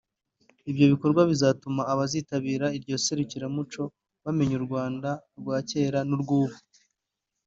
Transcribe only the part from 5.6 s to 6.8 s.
kera n’urw’ubu